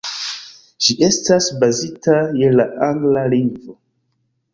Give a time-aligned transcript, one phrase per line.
[0.85, 3.77] Ĝi estas bazita je la angla lingvo.